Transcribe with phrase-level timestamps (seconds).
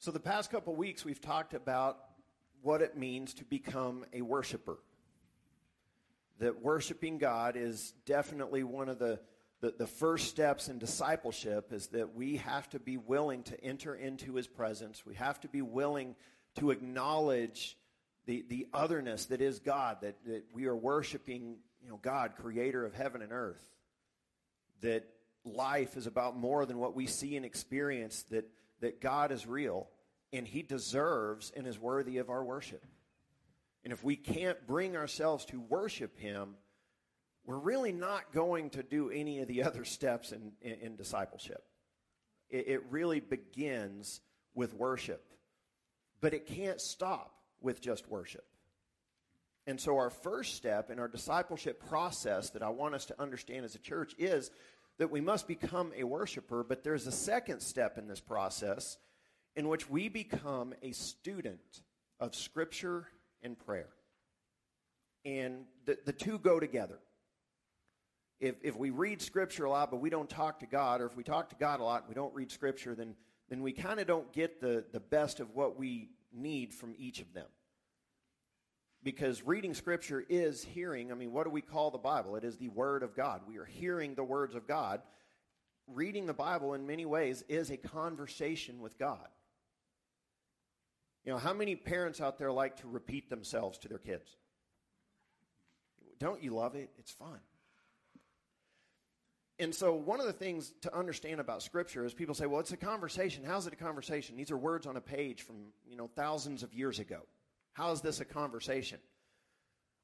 [0.00, 1.98] So, the past couple weeks, we've talked about
[2.62, 4.78] what it means to become a worshiper.
[6.38, 9.18] That worshiping God is definitely one of the,
[9.60, 13.92] the, the, first steps in discipleship, is that we have to be willing to enter
[13.92, 15.04] into His presence.
[15.04, 16.14] We have to be willing
[16.58, 17.76] to acknowledge
[18.26, 22.86] the, the otherness that is God, that, that we are worshiping you know, God, creator
[22.86, 23.64] of heaven and earth.
[24.82, 25.08] That
[25.44, 28.48] life is about more than what we see and experience, that
[28.80, 29.88] that God is real
[30.32, 32.84] and he deserves and is worthy of our worship.
[33.84, 36.56] And if we can't bring ourselves to worship him,
[37.46, 41.64] we're really not going to do any of the other steps in, in, in discipleship.
[42.50, 44.20] It, it really begins
[44.54, 45.32] with worship,
[46.20, 48.44] but it can't stop with just worship.
[49.66, 53.66] And so, our first step in our discipleship process that I want us to understand
[53.66, 54.50] as a church is
[54.98, 58.98] that we must become a worshiper, but there's a second step in this process
[59.56, 61.82] in which we become a student
[62.20, 63.06] of Scripture
[63.42, 63.88] and prayer.
[65.24, 66.98] And the, the two go together.
[68.40, 71.16] If, if we read Scripture a lot, but we don't talk to God, or if
[71.16, 73.14] we talk to God a lot and we don't read Scripture, then,
[73.48, 77.20] then we kind of don't get the, the best of what we need from each
[77.20, 77.46] of them
[79.08, 81.10] because reading scripture is hearing.
[81.10, 82.36] I mean, what do we call the Bible?
[82.36, 83.40] It is the Word of God.
[83.48, 85.00] We are hearing the words of God.
[85.86, 89.26] Reading the Bible, in many ways, is a conversation with God.
[91.24, 94.28] You know, how many parents out there like to repeat themselves to their kids?
[96.18, 96.90] Don't you love it?
[96.98, 97.40] It's fun.
[99.58, 102.72] And so, one of the things to understand about Scripture is people say, well, it's
[102.72, 103.42] a conversation.
[103.42, 104.36] How's it a conversation?
[104.36, 107.22] These are words on a page from, you know, thousands of years ago.
[107.78, 108.98] How is this a conversation?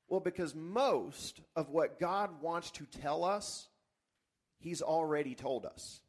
[0.07, 3.67] Well, because most of what God wants to tell us,
[4.61, 6.01] He's already told us.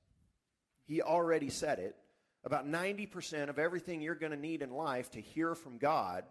[0.86, 1.96] He already said it.
[2.44, 6.26] About 90% of everything you're going to need in life to hear from God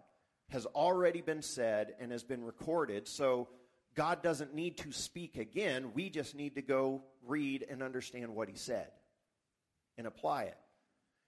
[0.51, 3.05] has already been said and has been recorded.
[3.05, 3.49] So
[3.93, 5.91] God doesn't need to speak again.
[5.93, 8.87] We just need to go read and understand what He said
[9.97, 10.57] and apply it.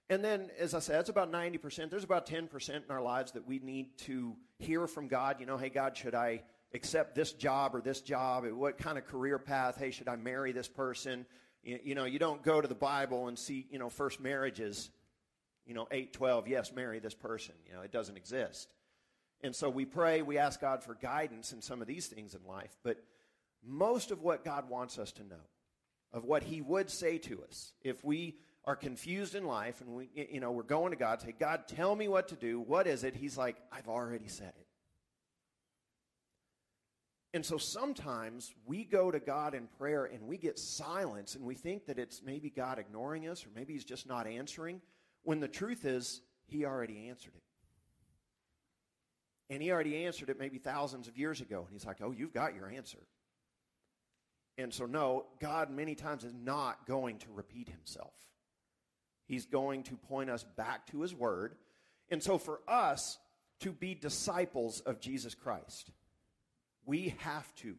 [0.09, 1.89] And then, as I said, it's about 90%.
[1.89, 5.37] There's about 10% in our lives that we need to hear from God.
[5.39, 8.45] You know, hey, God, should I accept this job or this job?
[8.45, 9.77] What kind of career path?
[9.77, 11.25] Hey, should I marry this person?
[11.61, 14.89] You, you know, you don't go to the Bible and see, you know, first marriages,
[15.65, 17.55] you know, 8, 12, yes, marry this person.
[17.67, 18.73] You know, it doesn't exist.
[19.41, 22.47] And so we pray, we ask God for guidance in some of these things in
[22.47, 22.75] life.
[22.81, 23.03] But
[23.63, 25.35] most of what God wants us to know,
[26.13, 30.09] of what He would say to us, if we are confused in life and we
[30.13, 32.59] you know we're going to God say God tell me what to do.
[32.59, 33.15] What is it?
[33.15, 34.67] He's like I've already said it.
[37.33, 41.55] And so sometimes we go to God in prayer and we get silence and we
[41.55, 44.81] think that it's maybe God ignoring us or maybe he's just not answering
[45.23, 47.43] when the truth is he already answered it.
[49.49, 52.33] And he already answered it maybe thousands of years ago and he's like oh you've
[52.33, 52.99] got your answer.
[54.57, 58.11] And so no God many times is not going to repeat himself
[59.27, 61.55] He's going to point us back to His Word.
[62.09, 63.19] And so, for us
[63.59, 65.91] to be disciples of Jesus Christ,
[66.85, 67.75] we have to,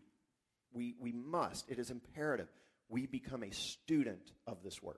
[0.72, 2.48] we, we must, it is imperative,
[2.88, 4.96] we become a student of this Word.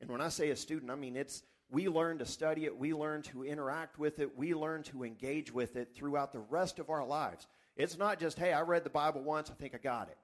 [0.00, 2.92] And when I say a student, I mean it's, we learn to study it, we
[2.92, 6.90] learn to interact with it, we learn to engage with it throughout the rest of
[6.90, 7.46] our lives.
[7.76, 10.18] It's not just, hey, I read the Bible once, I think I got it.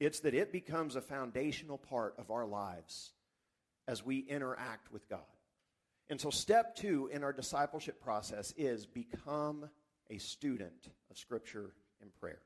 [0.00, 3.12] It's that it becomes a foundational part of our lives
[3.86, 5.20] as we interact with God.
[6.10, 9.68] And so, step two in our discipleship process is become
[10.10, 11.72] a student of Scripture
[12.02, 12.42] and prayer.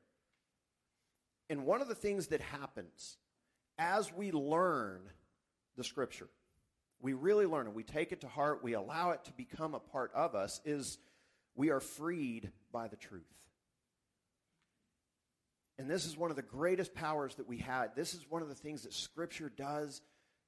[1.49, 3.17] And one of the things that happens
[3.77, 5.01] as we learn
[5.75, 6.29] the Scripture,
[7.01, 9.79] we really learn it, we take it to heart, we allow it to become a
[9.79, 10.97] part of us, is
[11.55, 13.23] we are freed by the truth.
[15.79, 17.95] And this is one of the greatest powers that we had.
[17.95, 20.01] This is one of the things that Scripture does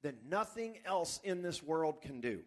[0.04, 2.42] that nothing else in this world can do.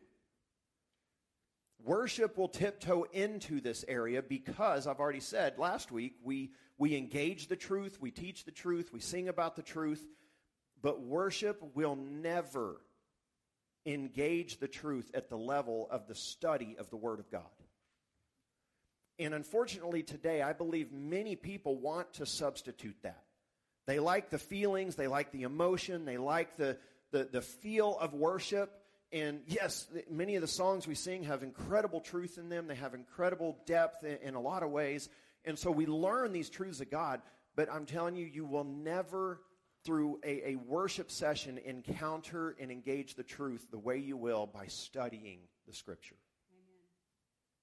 [1.83, 7.49] Worship will tiptoe into this area because I've already said last week we, we engage
[7.49, 10.07] the truth, we teach the truth, we sing about the truth,
[10.83, 12.83] but worship will never
[13.87, 17.43] engage the truth at the level of the study of the Word of God.
[19.19, 23.23] And unfortunately, today, I believe many people want to substitute that.
[23.87, 26.79] They like the feelings, they like the emotion, they like the,
[27.13, 28.73] the, the feel of worship.
[29.13, 32.95] And yes, many of the songs we sing have incredible truth in them, they have
[32.95, 35.09] incredible depth in, in a lot of ways.
[35.45, 37.21] And so we learn these truths of God,
[37.55, 39.41] but I'm telling you, you will never
[39.85, 44.67] through a, a worship session, encounter and engage the truth the way you will by
[44.67, 46.17] studying the Scripture.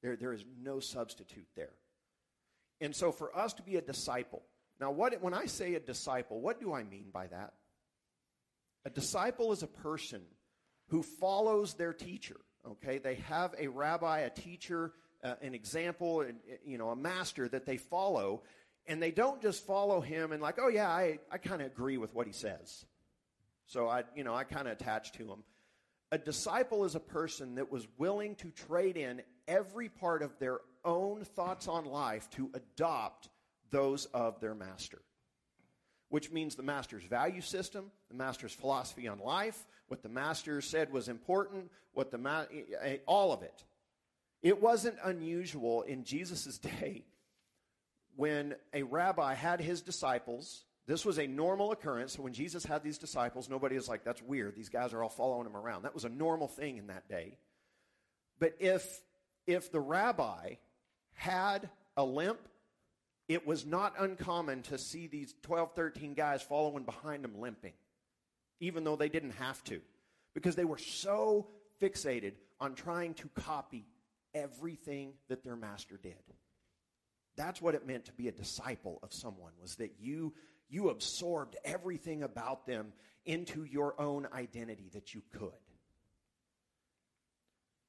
[0.01, 1.73] There, there is no substitute there.
[2.79, 4.41] And so, for us to be a disciple,
[4.81, 7.53] now, what, when I say a disciple, what do I mean by that?
[8.83, 10.21] A disciple is a person
[10.89, 12.37] who follows their teacher.
[12.67, 14.93] Okay, they have a rabbi, a teacher,
[15.23, 18.41] uh, an example, and you know, a master that they follow,
[18.87, 21.97] and they don't just follow him and like, oh yeah, I, I kind of agree
[21.97, 22.85] with what he says.
[23.67, 25.43] So I, you know, I kind of attach to him.
[26.11, 29.21] A disciple is a person that was willing to trade in
[29.51, 33.29] every part of their own thoughts on life to adopt
[33.69, 35.01] those of their master.
[36.09, 40.91] Which means the master's value system, the master's philosophy on life, what the master said
[40.91, 43.63] was important, what the ma- eh, eh, all of it.
[44.41, 47.03] It wasn't unusual in Jesus' day
[48.15, 50.63] when a rabbi had his disciples.
[50.87, 52.17] This was a normal occurrence.
[52.17, 54.55] When Jesus had these disciples, nobody was like, that's weird.
[54.55, 55.83] These guys are all following him around.
[55.83, 57.37] That was a normal thing in that day.
[58.39, 59.01] But if,
[59.47, 60.55] if the rabbi
[61.13, 62.39] had a limp,
[63.27, 67.73] it was not uncommon to see these 12, 13 guys following behind him limping,
[68.59, 69.81] even though they didn't have to,
[70.33, 71.47] because they were so
[71.81, 73.85] fixated on trying to copy
[74.33, 76.15] everything that their master did.
[77.37, 80.33] That's what it meant to be a disciple of someone was that you
[80.69, 82.93] you absorbed everything about them
[83.25, 85.51] into your own identity that you could.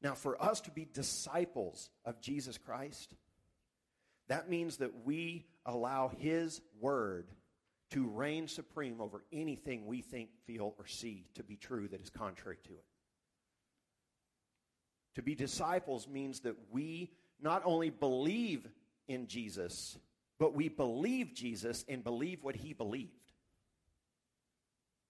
[0.03, 3.15] Now for us to be disciples of Jesus Christ,
[4.29, 7.29] that means that we allow his word
[7.91, 12.11] to reign supreme over anything we think, feel, or see to be true that is
[12.11, 12.85] contrary to it.
[15.17, 17.11] To be disciples means that we
[17.41, 18.67] not only believe
[19.09, 19.99] in Jesus,
[20.39, 23.11] but we believe Jesus and believe what he believed.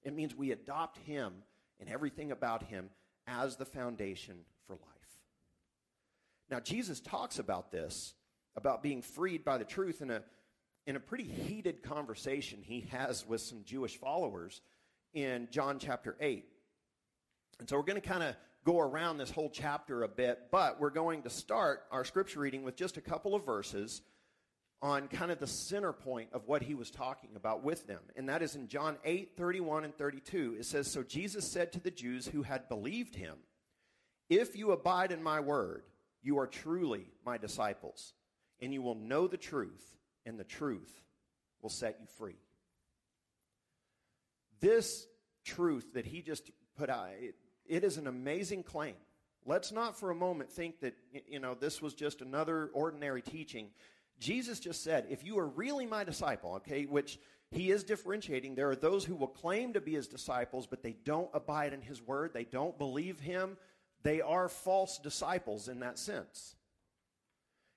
[0.03, 1.33] It means we adopt him
[1.79, 2.91] and everything about him
[3.29, 4.39] as the foundation.
[6.51, 8.15] Now, Jesus talks about this,
[8.57, 10.23] about being freed by the truth, in a,
[10.87, 14.61] in a pretty heated conversation he has with some Jewish followers
[15.15, 16.45] in John chapter 8.
[17.61, 18.35] And so we're going to kind of
[18.65, 22.63] go around this whole chapter a bit, but we're going to start our scripture reading
[22.63, 24.03] with just a couple of verses
[24.81, 28.01] on kind of the center point of what he was talking about with them.
[28.17, 30.57] And that is in John 8, 31 and 32.
[30.59, 33.37] It says, So Jesus said to the Jews who had believed him,
[34.29, 35.85] If you abide in my word,
[36.23, 38.15] you are truly my disciples,
[38.61, 41.03] and you will know the truth, and the truth
[41.61, 42.39] will set you free.
[44.61, 45.07] This
[45.45, 47.35] truth that he just put out, it,
[47.67, 48.95] it is an amazing claim.
[49.45, 50.95] Let's not for a moment think that,
[51.27, 53.71] you know, this was just another ordinary teaching.
[54.21, 57.19] Jesus just said, if you are really my disciple, okay, which
[57.51, 60.95] he is differentiating, there are those who will claim to be his disciples, but they
[61.05, 63.57] don't abide in his word, they don't believe him.
[64.03, 66.57] They are false disciples in that sense.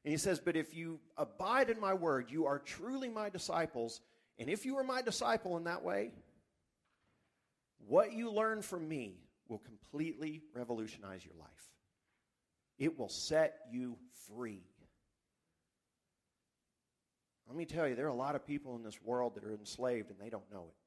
[0.04, 4.02] And he says, But if you abide in my word, you are truly my disciples.
[4.38, 6.12] And if you are my disciple in that way,
[7.88, 9.18] what you learn from me
[9.48, 11.50] will completely revolutionize your life.
[12.78, 14.64] It will set you free.
[17.48, 19.54] Let me tell you, there are a lot of people in this world that are
[19.54, 20.85] enslaved and they don't know it.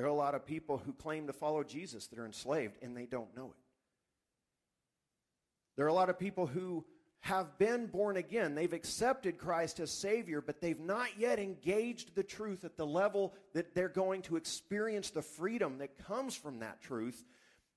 [0.00, 2.96] There are a lot of people who claim to follow Jesus that are enslaved and
[2.96, 3.62] they don't know it.
[5.76, 6.86] There are a lot of people who
[7.20, 8.54] have been born again.
[8.54, 13.34] They've accepted Christ as Savior, but they've not yet engaged the truth at the level
[13.52, 17.22] that they're going to experience the freedom that comes from that truth.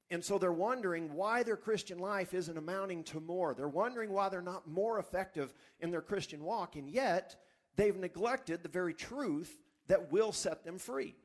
[0.10, 3.54] And so they're wondering why their Christian life isn't amounting to more.
[3.54, 7.36] They're wondering why they're not more effective in their Christian walk, and yet
[7.76, 11.18] they've neglected the very truth that will set them free.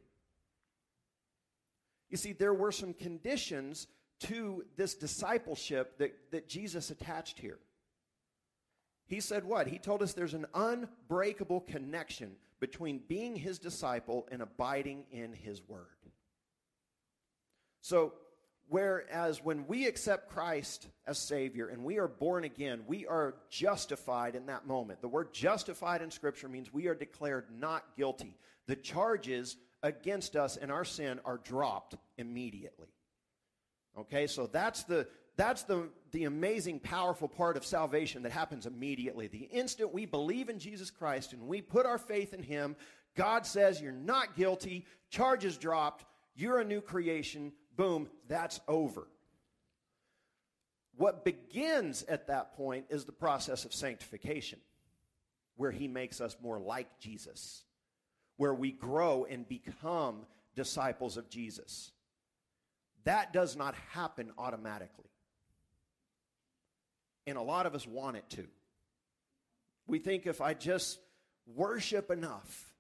[2.11, 3.87] You see, there were some conditions
[4.21, 7.59] to this discipleship that, that Jesus attached here.
[9.07, 9.67] He said what?
[9.67, 15.63] He told us there's an unbreakable connection between being his disciple and abiding in his
[15.67, 15.87] word.
[17.81, 18.13] So,
[18.69, 24.35] whereas when we accept Christ as Savior and we are born again, we are justified
[24.35, 25.01] in that moment.
[25.01, 28.37] The word justified in Scripture means we are declared not guilty.
[28.67, 32.89] The charges against us and our sin are dropped immediately.
[33.99, 35.09] Okay, so that's the
[35.39, 39.29] that's the, the amazing, powerful part of salvation that happens immediately.
[39.29, 42.75] The instant we believe in Jesus Christ and we put our faith in Him,
[43.15, 46.05] God says, You're not guilty, charges dropped,
[46.35, 49.07] you're a new creation, boom, that's over.
[50.97, 54.59] What begins at that point is the process of sanctification,
[55.55, 57.63] where He makes us more like Jesus,
[58.39, 60.25] where we grow and become
[60.57, 61.93] disciples of Jesus.
[63.05, 65.11] That does not happen automatically.
[67.27, 68.47] And a lot of us want it to.
[69.87, 70.99] We think if I just
[71.55, 72.73] worship enough,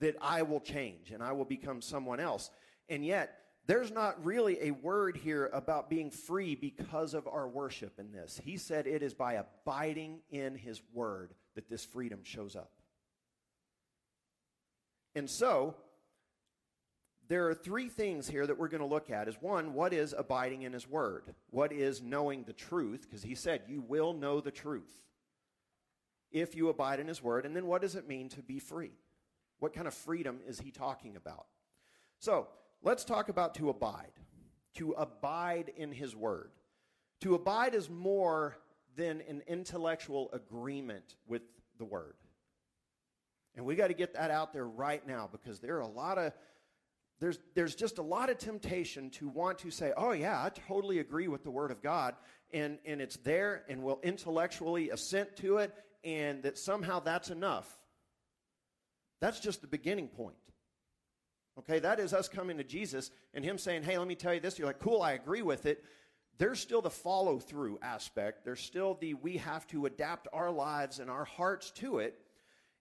[0.00, 2.50] that I will change and I will become someone else.
[2.88, 7.98] And yet, there's not really a word here about being free because of our worship
[7.98, 8.40] in this.
[8.44, 12.70] He said it is by abiding in his word that this freedom shows up.
[15.16, 15.74] And so,
[17.26, 20.14] there are three things here that we're going to look at is one what is
[20.16, 21.34] abiding in his word?
[21.50, 23.06] What is knowing the truth?
[23.08, 24.92] Because he said you will know the truth
[26.30, 27.46] if you abide in his word.
[27.46, 28.92] And then what does it mean to be free?
[29.58, 31.46] What kind of freedom is he talking about?
[32.18, 32.46] So
[32.82, 34.12] let's talk about to abide
[34.74, 36.50] to abide in his word.
[37.22, 38.58] To abide is more
[38.94, 41.40] than an intellectual agreement with
[41.78, 42.16] the word
[43.56, 46.18] and we got to get that out there right now because there are a lot
[46.18, 46.32] of
[47.18, 50.98] there's, there's just a lot of temptation to want to say, oh, yeah, I totally
[50.98, 52.14] agree with the Word of God,
[52.52, 55.72] and, and it's there, and we'll intellectually assent to it,
[56.04, 57.66] and that somehow that's enough.
[59.20, 60.36] That's just the beginning point.
[61.58, 64.40] Okay, that is us coming to Jesus and Him saying, hey, let me tell you
[64.40, 64.58] this.
[64.58, 65.82] You're like, cool, I agree with it.
[66.36, 68.44] There's still the follow through aspect.
[68.44, 72.20] There's still the we have to adapt our lives and our hearts to it.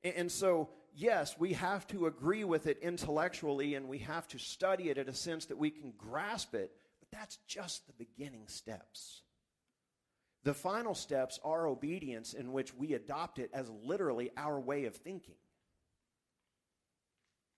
[0.05, 4.89] And, so yes, we have to agree with it intellectually and we have to study
[4.89, 9.21] it in a sense that we can grasp it, but that's just the beginning steps.
[10.43, 14.95] The final steps are obedience, in which we adopt it as literally our way of
[14.95, 15.35] thinking.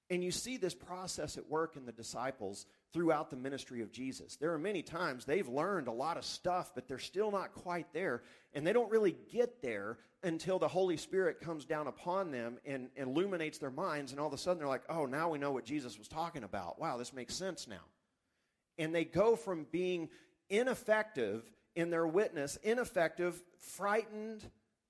[0.10, 4.36] And you see this process at work in the disciples throughout the ministry of Jesus.
[4.38, 7.92] There are many times they've learned a lot of stuff, but they're still not quite
[7.94, 8.24] there.
[8.54, 12.90] And they don't really get there until the Holy Spirit comes down upon them and,
[12.96, 14.12] and illuminates their minds.
[14.12, 16.44] And all of a sudden they're like, oh, now we know what Jesus was talking
[16.44, 16.80] about.
[16.80, 17.84] Wow, this makes sense now.
[18.78, 20.10] And they go from being
[20.50, 21.44] ineffective
[21.76, 24.44] in their witness, ineffective, frightened,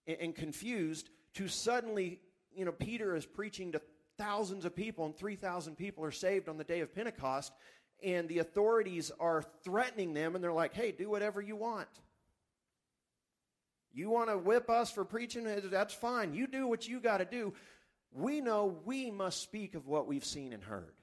[0.06, 2.20] and, and confused, to suddenly,
[2.56, 3.82] you know, Peter is preaching to
[4.18, 7.52] thousands of people, and 3,000 people are saved on the day of Pentecost
[8.04, 11.88] and the authorities are threatening them, and they're like, hey, do whatever you want.
[13.94, 15.48] You want to whip us for preaching?
[15.48, 16.34] Eh, that's fine.
[16.34, 17.54] You do what you got to do.
[18.12, 20.94] We know we must speak of what we've seen and heard.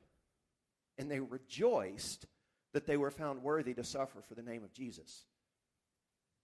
[0.97, 2.27] And they rejoiced
[2.73, 5.25] that they were found worthy to suffer for the name of Jesus.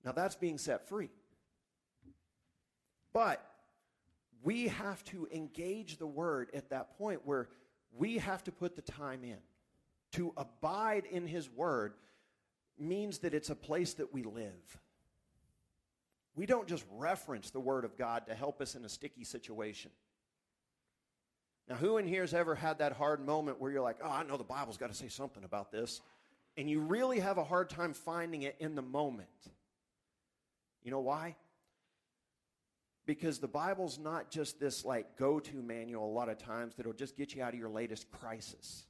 [0.04, 1.11] Now that's being set free.
[3.12, 3.45] But
[4.42, 7.49] we have to engage the word at that point where
[7.92, 9.38] we have to put the time in.
[10.12, 11.95] To abide in His Word
[12.79, 14.79] means that it's a place that we live.
[16.35, 19.90] We don't just reference the Word of God to help us in a sticky situation.
[21.69, 24.25] Now, who in here has ever had that hard moment where you're like, oh, I
[24.25, 26.00] know the Bible's got to say something about this,
[26.57, 29.29] and you really have a hard time finding it in the moment?
[30.83, 31.37] You know why?
[33.07, 36.93] Because the Bible's not just this like go to manual a lot of times that'll
[36.93, 38.85] just get you out of your latest crisis.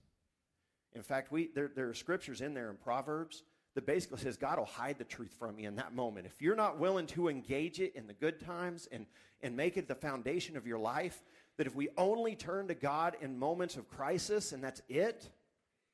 [0.95, 3.45] In fact, we, there, there are scriptures in there in Proverbs
[3.75, 6.27] that basically says God will hide the truth from you in that moment.
[6.27, 9.07] If you're not willing to engage it in the good times and,
[9.43, 11.23] and make it the foundation of your life,
[11.57, 15.29] that if we only turn to God in moments of crisis and that's it,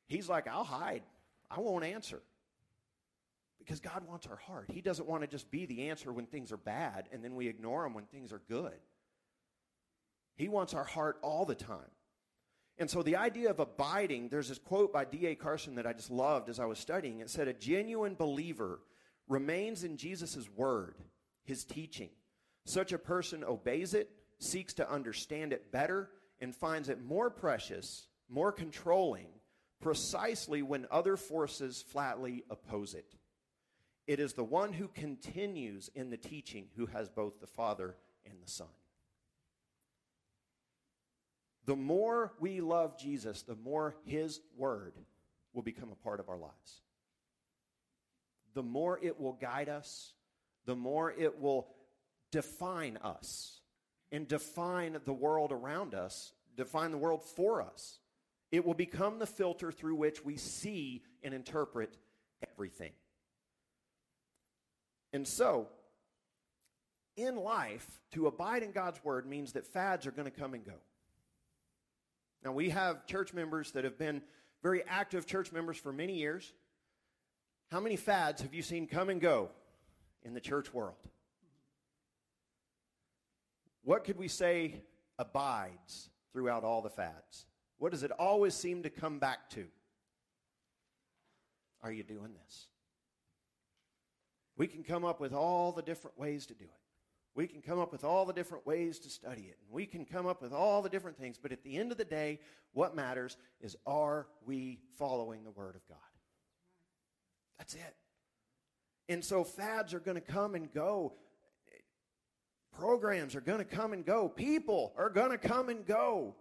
[0.09, 1.03] He's like, I'll hide.
[1.51, 2.23] I won't answer.
[3.59, 4.71] Because God wants our heart.
[4.73, 7.49] He doesn't want to just be the answer when things are bad and then we
[7.49, 8.79] ignore Him when things are good.
[10.37, 11.91] He wants our heart all the time.
[12.79, 15.35] And so the idea of abiding, there's this quote by D.A.
[15.35, 17.21] Carson that I just loved as I was studying.
[17.21, 18.81] It said, A genuine believer
[19.29, 20.97] remains in Jesus' word,
[21.45, 22.11] his teaching.
[22.65, 28.09] Such a person obeys it, seeks to understand it better, and finds it more precious,
[28.29, 29.29] more controlling,
[29.81, 33.15] precisely when other forces flatly oppose it.
[34.07, 38.35] It is the one who continues in the teaching who has both the Father and
[38.43, 38.69] the Son.
[41.67, 44.95] The more we love Jesus, the more his word
[45.53, 46.81] will become a part of our lives.
[48.55, 50.13] The more it will guide us,
[50.65, 51.69] the more it will
[52.31, 53.61] define us
[54.13, 57.99] and define the world around us, define the world for us.
[58.53, 61.97] It will become the filter through which we see and interpret
[62.53, 62.93] everything.
[65.13, 65.69] And so,
[67.17, 70.65] in life, to abide in God's word means that fads are going to come and
[70.65, 70.75] go.
[72.47, 74.23] Now, we have church members that have been
[74.63, 76.53] very active church members for many years.
[77.73, 79.51] How many fads have you seen come and go
[80.23, 80.95] in the church world?
[83.83, 84.77] What could we say
[85.19, 87.47] abides throughout all the fads?
[87.79, 89.67] What does it always seem to come back to?
[91.83, 92.67] Are you doing this?
[94.57, 96.86] We can come up with all the different ways to do it.
[97.37, 99.59] We can come up with all the different ways to study it.
[99.63, 101.37] And we can come up with all the different things.
[101.41, 102.41] But at the end of the day,
[102.73, 105.99] what matters is are we following the Word of God?
[107.59, 107.95] That's it.
[109.11, 111.13] And so fads are going to come and go.
[112.73, 114.29] Programs are going to come and go.
[114.31, 116.35] People are going to come and go.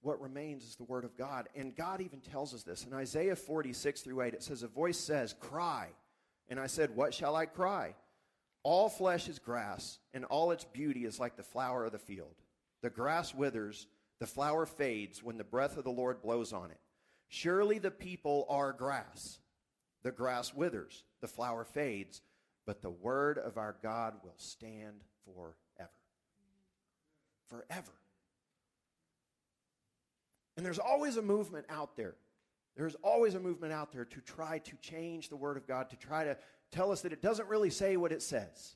[0.00, 1.48] What remains is the Word of God.
[1.54, 2.84] And God even tells us this.
[2.84, 5.90] In Isaiah 46 through 8, it says, A voice says, Cry.
[6.48, 7.94] And I said, What shall I cry?
[8.64, 12.34] All flesh is grass, and all its beauty is like the flower of the field.
[12.82, 13.86] The grass withers,
[14.20, 16.80] the flower fades when the breath of the Lord blows on it.
[17.28, 19.38] Surely the people are grass.
[20.02, 22.22] The grass withers, the flower fades,
[22.66, 25.90] but the word of our God will stand forever.
[27.48, 27.92] Forever.
[30.56, 32.14] And there's always a movement out there.
[32.76, 35.96] There's always a movement out there to try to change the Word of God, to
[35.96, 36.36] try to
[36.72, 38.74] tell us that it doesn't really say what it says.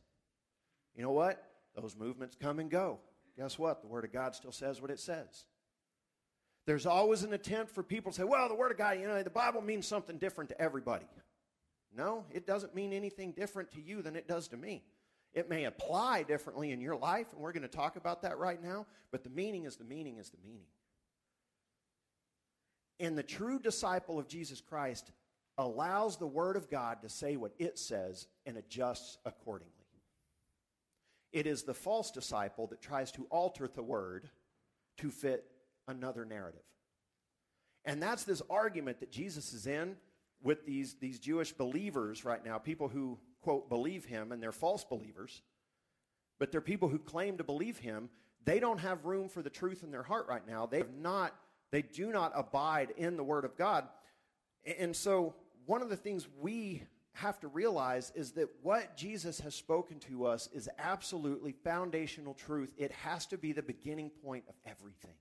[0.94, 1.42] You know what?
[1.74, 3.00] Those movements come and go.
[3.36, 3.82] Guess what?
[3.82, 5.44] The Word of God still says what it says.
[6.66, 9.22] There's always an attempt for people to say, well, the Word of God, you know,
[9.22, 11.06] the Bible means something different to everybody.
[11.96, 14.82] No, it doesn't mean anything different to you than it does to me.
[15.32, 18.62] It may apply differently in your life, and we're going to talk about that right
[18.62, 20.66] now, but the meaning is the meaning is the meaning.
[22.98, 25.10] And the true disciple of Jesus Christ
[25.58, 29.72] allows the Word of God to say what it says and adjusts accordingly.
[31.32, 34.28] It is the false disciple that tries to alter the Word
[34.98, 35.44] to fit
[35.88, 36.60] another narrative.
[37.84, 39.96] And that's this argument that Jesus is in
[40.42, 44.84] with these, these Jewish believers right now, people who, quote, believe him, and they're false
[44.84, 45.42] believers,
[46.38, 48.10] but they're people who claim to believe him.
[48.44, 50.66] They don't have room for the truth in their heart right now.
[50.66, 51.34] They have not,
[51.70, 53.88] they do not abide in the Word of God.
[54.78, 55.34] And so
[55.66, 56.82] one of the things we
[57.12, 62.74] have to realize is that what Jesus has spoken to us is absolutely foundational truth.
[62.76, 65.14] It has to be the beginning point of everything.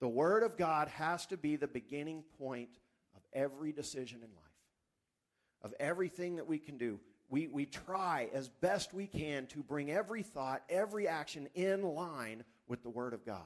[0.00, 2.70] The Word of God has to be the beginning point
[3.14, 7.00] of every decision in life, of everything that we can do.
[7.28, 12.44] We, we try as best we can to bring every thought, every action in line
[12.66, 13.40] with the Word of God.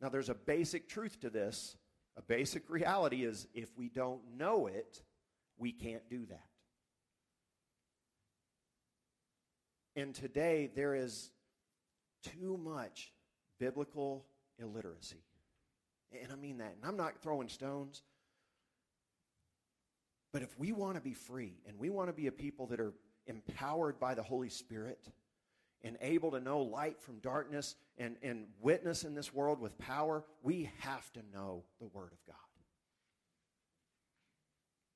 [0.00, 1.76] Now, there's a basic truth to this
[2.16, 5.02] a basic reality is if we don't know it,
[5.56, 6.46] we can't do that.
[9.96, 11.30] And today there is
[12.22, 13.12] too much
[13.58, 14.26] biblical
[14.58, 15.22] illiteracy.
[16.20, 16.74] And I mean that.
[16.76, 18.02] And I'm not throwing stones.
[20.32, 22.80] But if we want to be free and we want to be a people that
[22.80, 22.94] are
[23.26, 25.08] empowered by the Holy Spirit,
[25.84, 30.24] and able to know light from darkness and, and witness in this world with power,
[30.42, 32.36] we have to know the Word of God.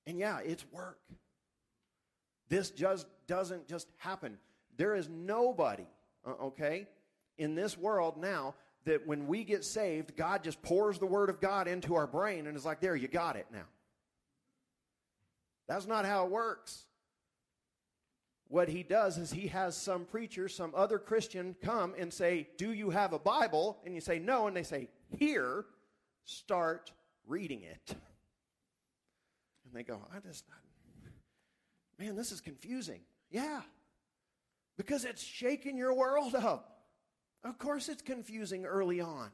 [0.07, 1.01] And yeah, it's work.
[2.49, 4.39] This just doesn't just happen.
[4.77, 5.87] There is nobody,
[6.25, 6.87] uh, okay,
[7.39, 11.41] in this world now that when we get saved, God just pours the Word of
[11.41, 13.67] God into our brain and is like, there, you got it now.
[15.67, 16.86] That's not how it works
[18.49, 22.73] what he does is he has some preacher, some other Christian come and say, Do
[22.73, 23.79] you have a Bible?
[23.85, 24.47] And you say, No.
[24.47, 25.65] And they say, Here,
[26.25, 26.93] start
[27.27, 27.97] reading it.
[29.65, 30.45] And they go, I just,
[31.99, 33.01] man, this is confusing.
[33.31, 33.63] Yeah,
[34.77, 36.73] because it's shaking your world up.
[37.43, 39.31] Of course, it's confusing early on.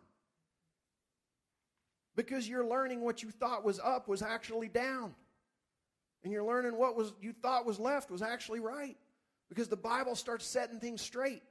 [2.14, 5.14] Because you're learning what you thought was up was actually down.
[6.24, 8.96] And you're learning what was you thought was left was actually right.
[9.48, 11.42] Because the Bible starts setting things straight.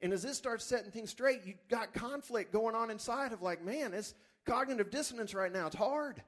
[0.00, 3.64] And as this starts setting things straight, you got conflict going on inside of like,
[3.64, 4.14] man, it's
[4.46, 5.66] cognitive dissonance right now.
[5.66, 6.22] It's hard.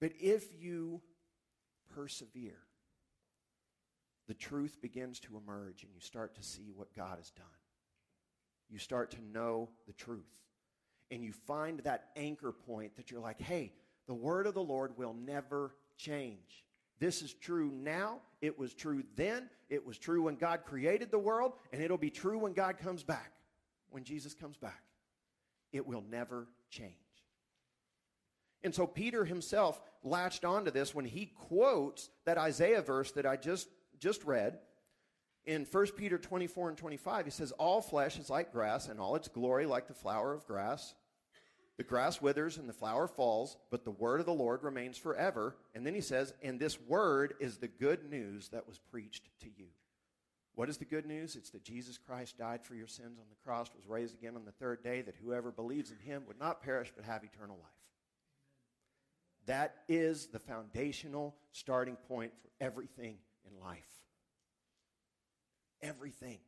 [0.00, 1.00] But if you
[1.94, 2.58] persevere,
[4.26, 7.46] the truth begins to emerge and you start to see what God has done.
[8.70, 10.24] You start to know the truth.
[11.10, 13.72] And you find that anchor point that you're like, hey,
[14.06, 16.64] the word of the Lord will never change.
[16.98, 18.20] This is true now.
[18.40, 19.48] It was true then.
[19.68, 23.02] It was true when God created the world, and it'll be true when God comes
[23.02, 23.32] back,
[23.90, 24.82] when Jesus comes back.
[25.72, 26.94] It will never change.
[28.62, 33.36] And so Peter himself latched onto this when he quotes that Isaiah verse that I
[33.36, 34.58] just, just read.
[35.44, 39.16] In 1 Peter 24 and 25, he says, All flesh is like grass, and all
[39.16, 40.94] its glory like the flower of grass.
[41.76, 45.56] The grass withers and the flower falls, but the word of the Lord remains forever.
[45.74, 49.46] And then he says, And this word is the good news that was preached to
[49.56, 49.66] you.
[50.54, 51.34] What is the good news?
[51.34, 54.44] It's that Jesus Christ died for your sins on the cross, was raised again on
[54.44, 57.72] the third day, that whoever believes in him would not perish but have eternal life.
[59.46, 63.82] That is the foundational starting point for everything in life.
[65.82, 66.38] Everything.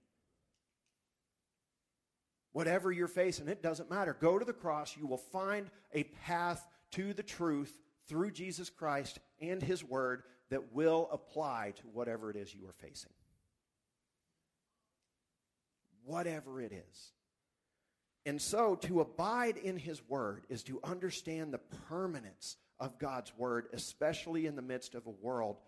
[2.56, 4.16] Whatever you're facing, it doesn't matter.
[4.18, 4.96] Go to the cross.
[4.96, 10.72] You will find a path to the truth through Jesus Christ and His Word that
[10.72, 13.12] will apply to whatever it is you are facing.
[16.06, 17.12] Whatever it is.
[18.24, 23.66] And so, to abide in His Word is to understand the permanence of God's Word,
[23.74, 25.58] especially in the midst of a world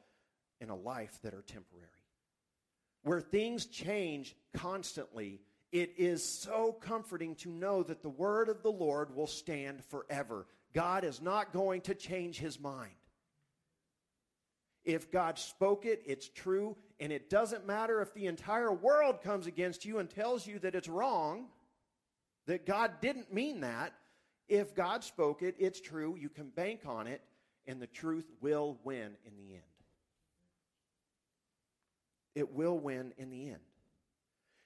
[0.58, 1.84] and a life that are temporary.
[3.02, 8.72] Where things change constantly, it is so comforting to know that the Word of the
[8.72, 10.46] Lord will stand forever.
[10.72, 12.92] God is not going to change His mind.
[14.84, 19.46] If God spoke it, it's true, and it doesn't matter if the entire world comes
[19.46, 21.48] against you and tells you that it's wrong,
[22.46, 23.92] that God didn't mean that.
[24.48, 26.16] If God spoke it, it's true.
[26.18, 27.20] You can bank on it,
[27.66, 29.62] and the truth will win in the end.
[32.34, 33.67] It will win in the end.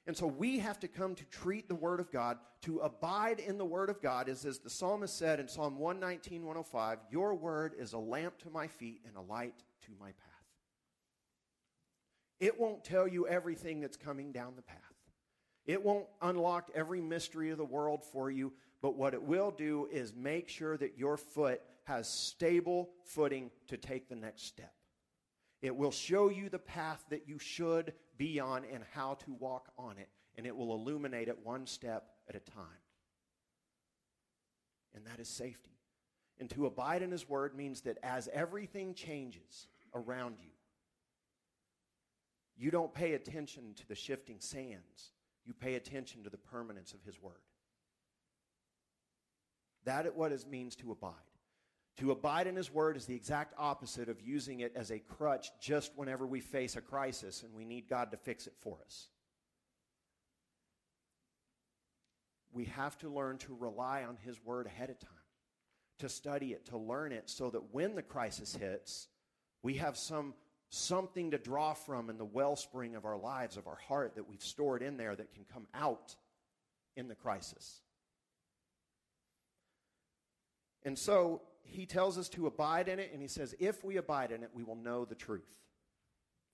[0.06, 3.56] And so we have to come to treat the Word of God, to abide in
[3.56, 7.74] the Word of God, is as the psalmist said in Psalm 119, 105, Your Word
[7.78, 9.54] is a lamp to my feet and a light
[9.86, 10.16] to my path.
[12.40, 14.78] It won't tell you everything that's coming down the path.
[15.64, 19.88] It won't unlock every mystery of the world for you, but what it will do
[19.92, 24.72] is make sure that your foot has stable footing to take the next step.
[25.62, 29.72] It will show you the path that you should be on and how to walk
[29.78, 32.66] on it, and it will illuminate it one step at a time.
[34.94, 35.70] And that is safety.
[36.38, 40.50] And to abide in His Word means that as everything changes around you,
[42.56, 45.12] you don't pay attention to the shifting sands.
[45.44, 47.40] You pay attention to the permanence of His Word.
[49.84, 51.12] That is what it means to abide.
[51.98, 55.50] To abide in His Word is the exact opposite of using it as a crutch
[55.60, 59.08] just whenever we face a crisis and we need God to fix it for us.
[62.52, 65.10] We have to learn to rely on His Word ahead of time,
[65.98, 69.08] to study it, to learn it, so that when the crisis hits,
[69.62, 70.34] we have some
[70.74, 74.42] something to draw from in the wellspring of our lives, of our heart that we've
[74.42, 76.16] stored in there that can come out
[76.96, 77.82] in the crisis.
[80.82, 84.30] And so he tells us to abide in it, and he says, if we abide
[84.30, 85.58] in it, we will know the truth.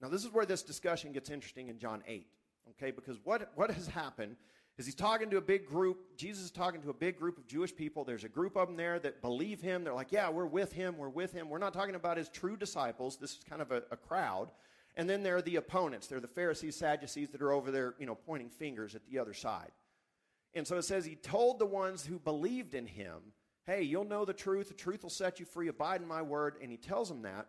[0.01, 2.27] Now, this is where this discussion gets interesting in John 8,
[2.71, 2.91] okay?
[2.91, 4.37] Because what, what has happened
[4.77, 6.17] is he's talking to a big group.
[6.17, 8.05] Jesus is talking to a big group of Jewish people.
[8.05, 9.83] There's a group of them there that believe him.
[9.83, 10.97] They're like, yeah, we're with him.
[10.97, 11.51] We're with him.
[11.51, 13.17] We're not talking about his true disciples.
[13.17, 14.51] This is kind of a, a crowd.
[14.97, 16.07] And then there are the opponents.
[16.07, 19.35] They're the Pharisees, Sadducees that are over there, you know, pointing fingers at the other
[19.35, 19.73] side.
[20.55, 23.33] And so it says he told the ones who believed in him
[23.69, 24.69] hey, you'll know the truth.
[24.69, 25.69] The truth will set you free.
[25.69, 26.57] Abide in my word.
[26.63, 27.47] And he tells them that.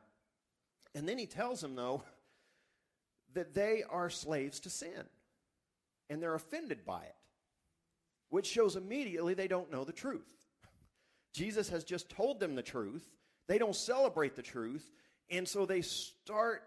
[0.93, 2.03] And then he tells them, though,
[3.33, 5.05] that they are slaves to sin.
[6.09, 7.15] And they're offended by it,
[8.29, 10.27] which shows immediately they don't know the truth.
[11.33, 13.07] Jesus has just told them the truth.
[13.47, 14.91] They don't celebrate the truth.
[15.29, 16.63] And so they start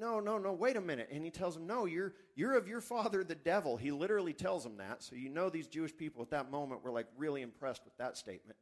[0.00, 1.08] no, no, no, wait a minute.
[1.10, 3.76] And he tells them, no, you're, you're of your father, the devil.
[3.76, 5.02] He literally tells them that.
[5.02, 8.16] So you know these Jewish people at that moment were like really impressed with that
[8.16, 8.56] statement.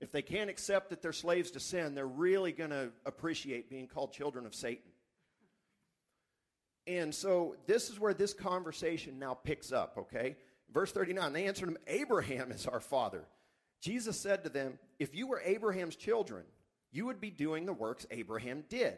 [0.00, 3.88] If they can't accept that they're slaves to sin, they're really going to appreciate being
[3.88, 4.92] called children of Satan.
[6.86, 10.36] And so this is where this conversation now picks up, okay?
[10.72, 13.24] Verse 39 they answered him, Abraham is our father.
[13.80, 16.44] Jesus said to them, If you were Abraham's children,
[16.90, 18.96] you would be doing the works Abraham did.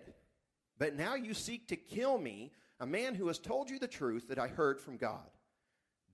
[0.78, 4.28] But now you seek to kill me, a man who has told you the truth
[4.28, 5.28] that I heard from God.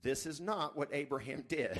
[0.01, 1.77] This is not what Abraham did.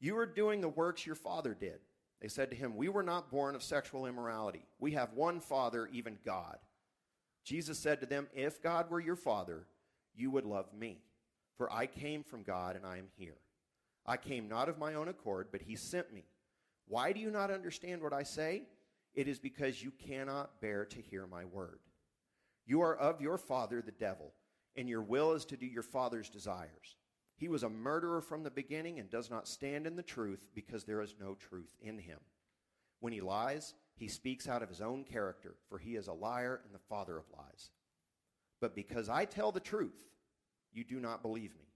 [0.00, 1.80] You are doing the works your father did.
[2.20, 4.66] They said to him, We were not born of sexual immorality.
[4.78, 6.58] We have one Father, even God.
[7.44, 9.66] Jesus said to them, If God were your Father,
[10.14, 10.98] you would love me,
[11.56, 13.38] for I came from God and I am here.
[14.04, 16.24] I came not of my own accord, but he sent me.
[16.88, 18.62] Why do you not understand what I say?
[19.14, 21.80] It is because you cannot bear to hear my word.
[22.66, 24.32] You are of your father, the devil,
[24.76, 26.96] and your will is to do your father's desires.
[27.38, 30.84] He was a murderer from the beginning and does not stand in the truth because
[30.84, 32.18] there is no truth in him.
[32.98, 36.60] When he lies, he speaks out of his own character, for he is a liar
[36.64, 37.70] and the father of lies.
[38.60, 40.10] But because I tell the truth,
[40.72, 41.68] you do not believe me.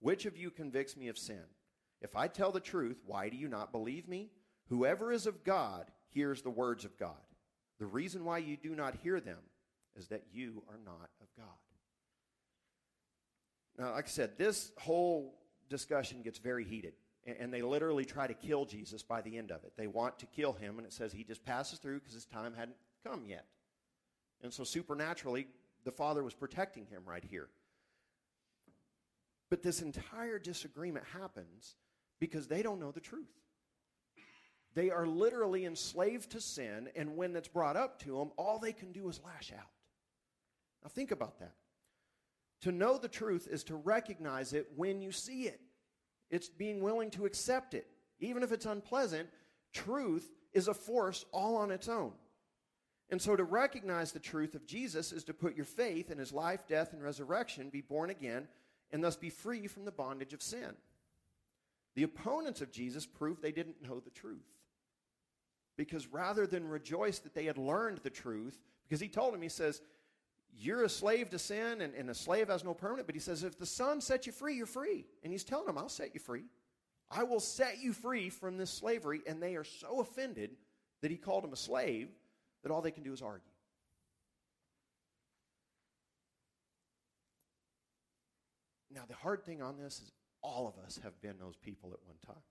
[0.00, 1.44] Which of you convicts me of sin?
[2.00, 4.30] If I tell the truth, why do you not believe me?
[4.68, 7.14] Whoever is of God hears the words of God.
[7.78, 9.38] The reason why you do not hear them
[9.94, 11.46] is that you are not of God.
[13.78, 16.94] Now, like I said, this whole discussion gets very heated.
[17.24, 19.74] And they literally try to kill Jesus by the end of it.
[19.76, 22.52] They want to kill him, and it says he just passes through because his time
[22.52, 23.46] hadn't come yet.
[24.42, 25.46] And so, supernaturally,
[25.84, 27.48] the Father was protecting him right here.
[29.50, 31.76] But this entire disagreement happens
[32.18, 33.30] because they don't know the truth.
[34.74, 38.72] They are literally enslaved to sin, and when that's brought up to them, all they
[38.72, 39.70] can do is lash out.
[40.82, 41.54] Now, think about that.
[42.62, 45.60] To know the truth is to recognize it when you see it.
[46.30, 47.86] It's being willing to accept it.
[48.20, 49.28] Even if it's unpleasant,
[49.72, 52.12] truth is a force all on its own.
[53.10, 56.32] And so to recognize the truth of Jesus is to put your faith in his
[56.32, 58.48] life, death, and resurrection, be born again,
[58.90, 60.74] and thus be free from the bondage of sin.
[61.94, 64.46] The opponents of Jesus proved they didn't know the truth.
[65.76, 69.48] Because rather than rejoice that they had learned the truth, because he told him, he
[69.48, 69.82] says,
[70.58, 73.06] you're a slave to sin, and, and a slave has no permanent.
[73.06, 75.06] But he says, if the Son sets you free, you're free.
[75.22, 76.44] And he's telling them, I'll set you free.
[77.10, 79.22] I will set you free from this slavery.
[79.26, 80.50] And they are so offended
[81.00, 82.08] that he called him a slave
[82.62, 83.48] that all they can do is argue.
[88.94, 90.12] Now, the hard thing on this is
[90.42, 92.42] all of us have been those people at one time.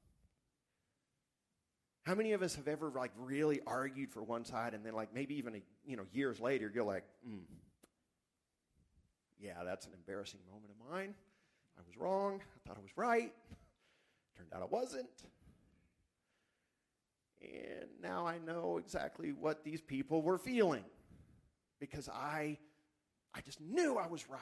[2.03, 5.13] How many of us have ever like really argued for one side and then like
[5.13, 7.41] maybe even a, you know years later you're like, mm,
[9.41, 11.13] yeah, that's an embarrassing moment of mine.
[11.77, 12.41] I was wrong.
[12.41, 13.33] I thought I was right.
[14.37, 15.09] Turned out I wasn't.
[17.41, 20.83] And now I know exactly what these people were feeling
[21.79, 22.57] because I
[23.33, 24.39] I just knew I was right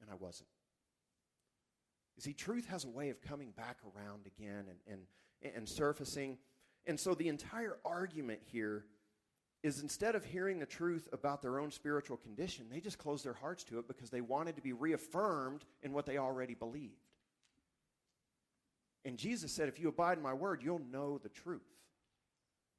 [0.00, 0.48] and I wasn't.
[2.16, 5.00] You see, truth has a way of coming back around again and,
[5.42, 6.36] and, and surfacing.
[6.86, 8.84] And so the entire argument here
[9.62, 13.34] is instead of hearing the truth about their own spiritual condition, they just closed their
[13.34, 17.06] hearts to it because they wanted to be reaffirmed in what they already believed.
[19.04, 21.60] And Jesus said, If you abide in my word, you'll know the truth.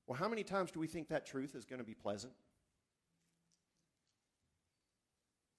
[0.08, 2.34] Well, how many times do we think that truth is going to be pleasant?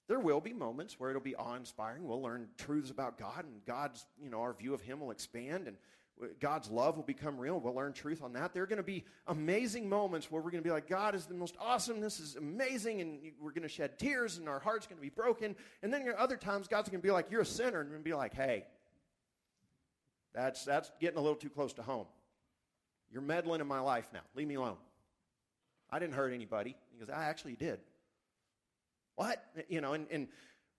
[0.09, 2.05] There will be moments where it'll be awe inspiring.
[2.05, 5.67] We'll learn truths about God, and God's, you know, our view of Him will expand,
[5.67, 5.77] and
[6.39, 7.59] God's love will become real.
[7.59, 8.53] We'll learn truth on that.
[8.53, 11.25] There are going to be amazing moments where we're going to be like, God is
[11.25, 11.99] the most awesome.
[11.99, 13.01] This is amazing.
[13.01, 15.55] And we're going to shed tears and our heart's going to be broken.
[15.81, 17.79] And then other times God's going to be like, You're a sinner.
[17.79, 18.65] And we're going to be like, Hey,
[20.33, 22.05] that's, that's getting a little too close to home.
[23.11, 24.21] You're meddling in my life now.
[24.35, 24.77] Leave me alone.
[25.89, 26.75] I didn't hurt anybody.
[26.91, 27.79] He goes, I actually did.
[29.15, 29.43] What?
[29.67, 30.27] You know, and, and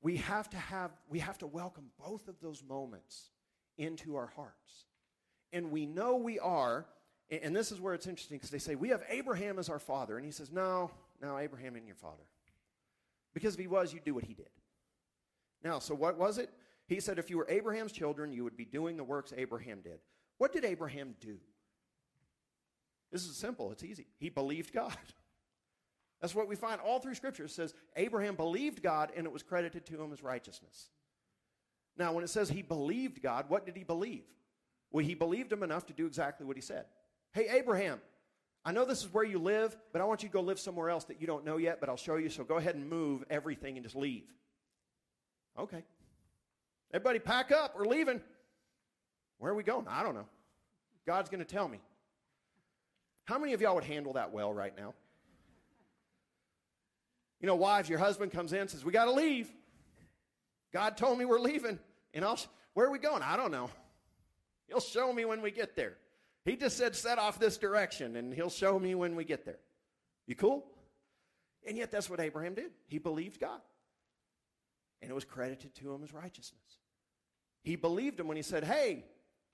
[0.01, 3.31] we have to have, we have to welcome both of those moments
[3.79, 4.87] into our hearts
[5.54, 6.84] and we know we are,
[7.30, 10.16] and this is where it's interesting because they say, We have Abraham as our father.
[10.16, 10.90] And he says, No,
[11.22, 12.24] no, Abraham isn't your father.
[13.32, 14.50] Because if he was, you'd do what he did.
[15.62, 16.50] Now, so what was it?
[16.86, 20.00] He said, If you were Abraham's children, you would be doing the works Abraham did.
[20.36, 21.38] What did Abraham do?
[23.10, 24.08] This is simple, it's easy.
[24.18, 24.96] He believed God.
[26.20, 27.44] That's what we find all through Scripture.
[27.44, 30.88] It says Abraham believed God and it was credited to him as righteousness.
[31.96, 34.24] Now, when it says he believed God, what did he believe?
[34.94, 36.85] Well, he believed him enough to do exactly what he said.
[37.33, 38.00] Hey, Abraham,
[38.64, 40.88] I know this is where you live, but I want you to go live somewhere
[40.88, 42.28] else that you don't know yet, but I'll show you.
[42.28, 44.22] So go ahead and move everything and just leave.
[45.59, 45.83] Okay.
[46.92, 47.74] Everybody pack up.
[47.76, 48.20] We're leaving.
[49.38, 49.88] Where are we going?
[49.88, 50.28] I don't know.
[51.09, 51.80] God's going to tell me.
[53.24, 54.94] How many of y'all would handle that well right now?
[57.40, 59.50] You know, wives, your husband comes in and says, We got to leave.
[60.72, 61.80] God told me we're leaving.
[62.12, 62.38] And I'll,
[62.74, 63.24] where are we going?
[63.24, 63.70] I don't know.
[64.68, 65.96] He'll show me when we get there.
[66.44, 69.59] He just said, set off this direction, and he'll show me when we get there.
[70.27, 70.66] You cool?
[71.66, 72.70] And yet, that's what Abraham did.
[72.87, 73.61] He believed God,
[75.00, 76.61] and it was credited to him as righteousness.
[77.62, 79.05] He believed him when he said, Hey,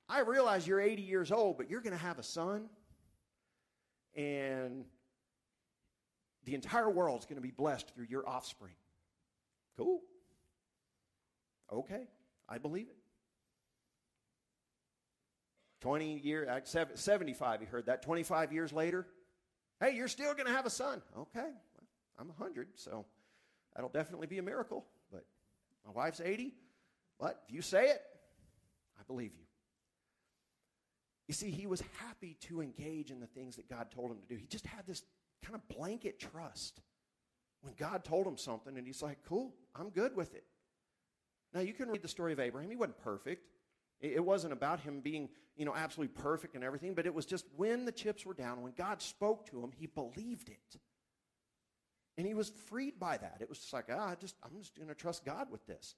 [0.09, 2.69] I realize you're 80 years old, but you're going to have a son,
[4.17, 4.85] and
[6.45, 8.75] the entire world is going to be blessed through your offspring.
[9.77, 10.01] Cool.
[11.73, 12.09] Okay,
[12.49, 12.97] I believe it.
[15.81, 18.03] 20 years, uh, 75, you heard that.
[18.03, 19.07] 25 years later,
[19.81, 21.01] hey, you're still going to have a son.
[21.19, 21.49] Okay,
[22.19, 23.07] I'm 100, so
[23.75, 24.85] that'll definitely be a miracle.
[25.11, 25.25] But
[25.87, 26.55] my wife's 80.
[27.19, 28.03] But if you say it,
[28.99, 29.45] I believe you.
[31.29, 34.27] You see, he was happy to engage in the things that God told him to
[34.27, 34.37] do.
[34.37, 35.03] He just had this
[35.45, 36.81] kind of blanket trust.
[37.63, 40.45] When God told him something, and he's like, cool, I'm good with it.
[41.53, 42.71] Now, you can read the story of Abraham.
[42.71, 43.45] He wasn't perfect.
[44.01, 45.29] It wasn't about him being,
[45.61, 48.63] you know, absolutely perfect and everything, but it was just when the chips were down,
[48.63, 50.81] when God spoke to him, he believed it.
[52.17, 53.37] And he was freed by that.
[53.41, 55.97] It was just like, ah, I just, I'm just going to trust God with this.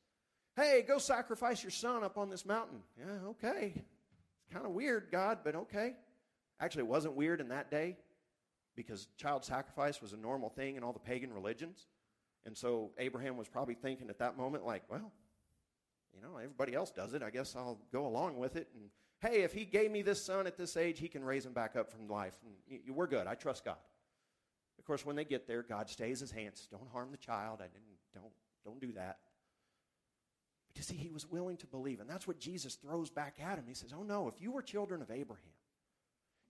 [0.57, 2.81] Hey, go sacrifice your son up on this mountain.
[2.98, 3.72] Yeah, okay.
[3.77, 5.94] It's kind of weird, God, but okay.
[6.59, 7.96] Actually, it wasn't weird in that day
[8.75, 11.87] because child sacrifice was a normal thing in all the pagan religions.
[12.44, 15.12] And so Abraham was probably thinking at that moment, like, well,
[16.12, 17.22] you know, everybody else does it.
[17.22, 18.66] I guess I'll go along with it.
[18.75, 18.90] And
[19.22, 21.76] hey, if he gave me this son at this age, he can raise him back
[21.76, 22.35] up from life.
[22.68, 23.26] And we're good.
[23.26, 23.76] I trust God.
[24.78, 26.66] Of course, when they get there, God stays his hands.
[26.70, 27.61] Don't harm the child.
[27.61, 28.32] I didn't, don't,
[28.64, 29.18] don't do that.
[30.66, 32.00] But you see, he was willing to believe.
[32.00, 33.64] And that's what Jesus throws back at him.
[33.68, 35.44] He says, Oh no, if you were children of Abraham,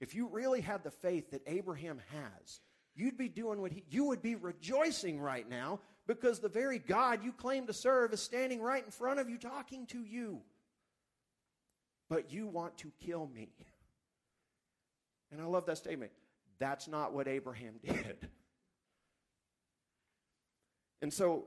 [0.01, 2.61] if you really had the faith that Abraham has,
[2.95, 7.23] you'd be doing what he, you would be rejoicing right now because the very God
[7.23, 10.41] you claim to serve is standing right in front of you talking to you.
[12.13, 13.49] But you want to kill me.
[15.31, 16.13] And I love that statement.
[16.59, 18.29] That's not what Abraham did.
[21.01, 21.47] And so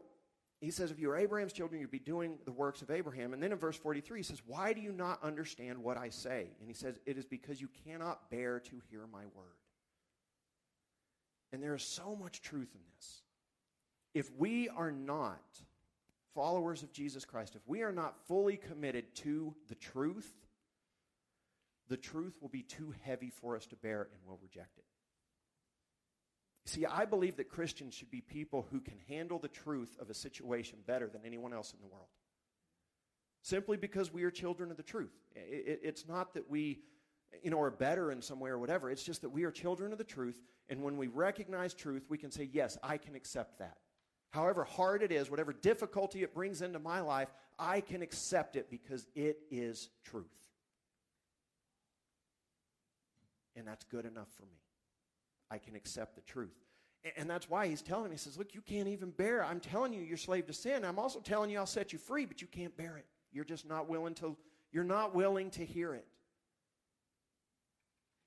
[0.62, 3.32] he says, if you are Abraham's children, you'd be doing the works of Abraham.
[3.32, 6.48] And then in verse 43, he says, Why do you not understand what I say?
[6.60, 9.60] And he says, It is because you cannot bear to hear my word.
[11.54, 13.22] And there is so much truth in this.
[14.16, 15.44] If we are not
[16.34, 20.34] followers of Jesus Christ, if we are not fully committed to the truth,
[21.88, 24.86] the truth will be too heavy for us to bear and we'll reject it.
[26.66, 30.16] See, I believe that Christians should be people who can handle the truth of a
[30.16, 32.08] situation better than anyone else in the world.
[33.44, 35.14] Simply because we are children of the truth.
[35.36, 36.80] it's not that we,
[37.44, 38.90] you know, are better in some way or whatever.
[38.90, 40.42] It's just that we are children of the truth.
[40.68, 43.78] And when we recognize truth, we can say, yes, I can accept that.
[44.32, 48.72] However hard it is, whatever difficulty it brings into my life, I can accept it
[48.72, 50.45] because it is truth.
[53.56, 54.60] And that's good enough for me.
[55.50, 56.56] I can accept the truth.
[57.18, 59.46] And that's why he's telling me, he says, Look, you can't even bear it.
[59.46, 60.84] I'm telling you, you're slave to sin.
[60.84, 63.06] I'm also telling you, I'll set you free, but you can't bear it.
[63.32, 64.36] You're just not willing to,
[64.72, 66.08] you're not willing to hear it.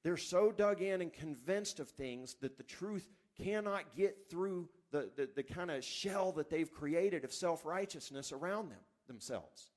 [0.04, 3.08] They're so dug in and convinced of things that the truth
[3.42, 8.32] cannot get through the, the, the kind of shell that they've created of self righteousness
[8.32, 9.70] around them themselves.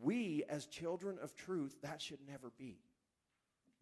[0.00, 2.78] We, as children of truth, that should never be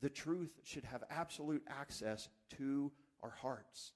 [0.02, 2.90] the truth should have absolute access to
[3.22, 3.92] our hearts.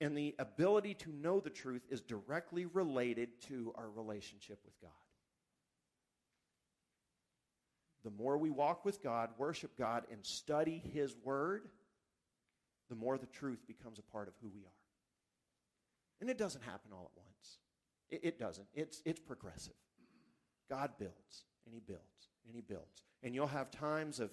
[0.00, 4.90] And the ability to know the truth is directly related to our relationship with God.
[8.04, 11.68] The more we walk with God, worship God, and study His Word,
[12.90, 14.82] the more the truth becomes a part of who we are.
[16.20, 17.58] And it doesn't happen all at once.
[18.10, 18.68] It, it doesn't.
[18.74, 19.72] It's, it's progressive.
[20.68, 22.02] God builds, and He builds,
[22.46, 23.02] and He builds.
[23.22, 24.30] And you'll have times of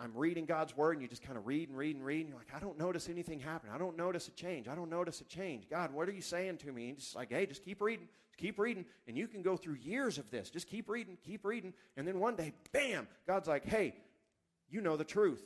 [0.00, 2.30] I'm reading God's word and you just kind of read and read and read and
[2.30, 3.68] you're like, I don't notice anything happen.
[3.72, 4.66] I don't notice a change.
[4.66, 5.68] I don't notice a change.
[5.68, 6.88] God, what are you saying to me?
[6.88, 8.86] And just like, hey, just keep reading, just keep reading.
[9.06, 10.48] And you can go through years of this.
[10.48, 11.74] Just keep reading, keep reading.
[11.98, 13.94] And then one day, bam, God's like, hey,
[14.70, 15.42] you know the truth.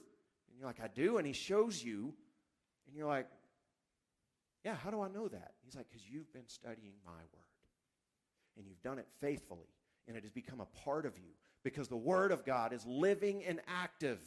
[0.48, 1.18] And you're like, I do.
[1.18, 2.14] And he shows you.
[2.86, 3.26] And you're like,
[4.64, 5.54] yeah, how do I know that?
[5.64, 7.44] He's like, because you've been studying my word.
[8.56, 9.66] And you've done it faithfully.
[10.06, 11.30] And it has become a part of you
[11.62, 14.18] because the word of God is living and active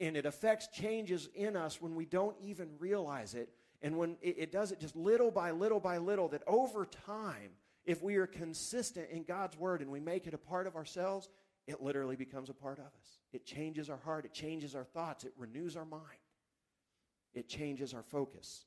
[0.00, 3.50] and it affects changes in us when we don't even realize it.
[3.82, 7.50] And when it, it, does it just little by little by little, that over time,
[7.84, 11.28] if we are consistent in God's word and we make it a part of ourselves,
[11.66, 13.18] it literally becomes a part of us.
[13.32, 16.02] It changes our heart, it changes our thoughts, it renews our mind,
[17.34, 18.64] it changes our focus.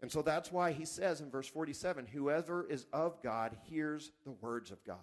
[0.00, 4.30] And so that's why he says in verse 47 whoever is of God hears the
[4.30, 4.96] words of God.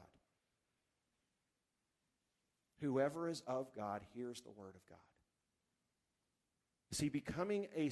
[2.82, 4.98] Whoever is of God hears the word of God.
[6.92, 7.90] See, becoming a,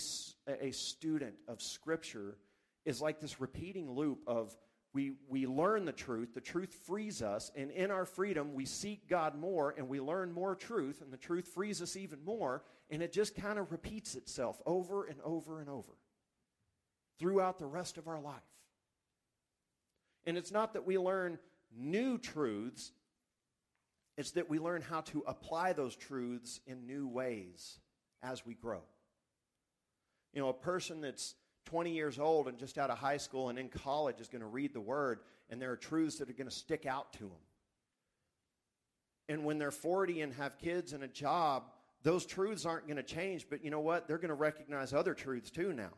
[0.48, 2.38] a student of Scripture
[2.86, 4.56] is like this repeating loop of
[4.94, 9.10] we, we learn the truth, the truth frees us, and in our freedom, we seek
[9.10, 13.02] God more and we learn more truth, and the truth frees us even more, and
[13.02, 15.94] it just kind of repeats itself over and over and over
[17.20, 18.42] throughout the rest of our life.
[20.26, 21.38] And it's not that we learn
[21.76, 22.92] new truths,
[24.18, 27.80] it's that we learn how to apply those truths in new ways
[28.22, 28.82] as we grow.
[30.34, 31.36] You know, a person that's
[31.66, 34.48] 20 years old and just out of high school and in college is going to
[34.48, 37.32] read the word, and there are truths that are going to stick out to them.
[39.30, 41.64] And when they're 40 and have kids and a job,
[42.04, 44.08] those truths aren't going to change, but you know what?
[44.08, 45.92] They're going to recognize other truths too now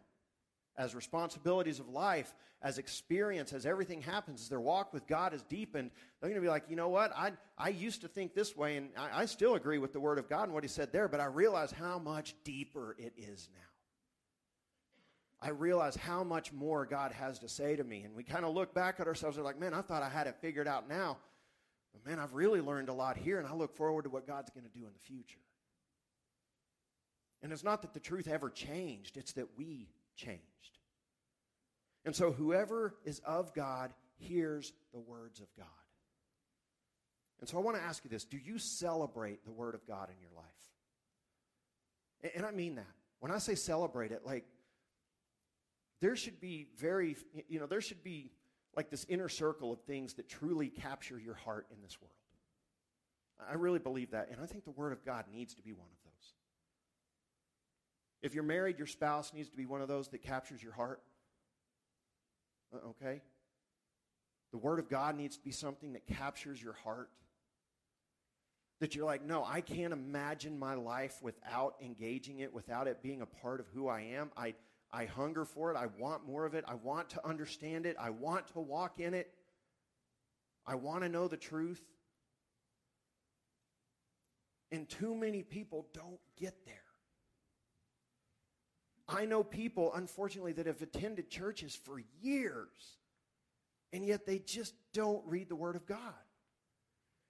[0.78, 5.44] as responsibilities of life, as experience, as everything happens, as their walk with God is
[5.44, 7.16] deepened, they're going to be like, you know what?
[7.16, 10.20] I, I used to think this way, and I, I still agree with the Word
[10.20, 13.50] of God and what He said there, but I realize how much deeper it is
[13.54, 13.60] now.
[15.42, 18.02] I realize how much more God has to say to me.
[18.02, 20.10] And we kind of look back at ourselves and are like, man, I thought I
[20.10, 21.18] had it figured out now.
[21.94, 24.50] But man, I've really learned a lot here, and I look forward to what God's
[24.50, 25.40] going to do in the future.
[27.44, 30.42] And it's not that the truth ever changed, it's that we changed.
[32.06, 35.68] And so whoever is of God hears the words of God.
[37.40, 40.10] And so I want to ask you this do you celebrate the Word of God
[40.10, 40.46] in your life?
[42.36, 42.86] And I mean that.
[43.20, 44.46] When I say celebrate it, like,
[46.02, 47.16] there should be very,
[47.48, 48.32] you know, there should be
[48.76, 52.12] like this inner circle of things that truly capture your heart in this world.
[53.50, 55.88] I really believe that, and I think the Word of God needs to be one
[55.92, 56.05] of those.
[58.26, 61.00] If you're married, your spouse needs to be one of those that captures your heart.
[62.74, 63.22] Uh, okay?
[64.52, 67.12] The Word of God needs to be something that captures your heart.
[68.80, 73.22] That you're like, no, I can't imagine my life without engaging it, without it being
[73.22, 74.32] a part of who I am.
[74.36, 74.56] I,
[74.92, 75.78] I hunger for it.
[75.78, 76.66] I want more of it.
[76.68, 77.96] I want to understand it.
[78.00, 79.30] I want to walk in it.
[80.66, 81.84] I want to know the truth.
[84.72, 86.85] And too many people don't get there.
[89.16, 92.98] I know people, unfortunately, that have attended churches for years,
[93.94, 96.14] and yet they just don't read the Word of God.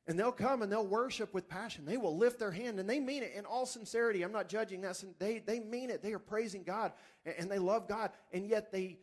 [0.07, 1.85] And they'll come and they'll worship with passion.
[1.85, 4.21] They will lift their hand and they mean it in all sincerity.
[4.21, 5.03] I'm not judging that.
[5.17, 6.03] They, they mean it.
[6.03, 6.91] They are praising God
[7.25, 8.11] and they love God.
[8.31, 8.99] And yet they,